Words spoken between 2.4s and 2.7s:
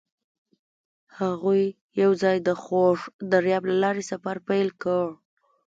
د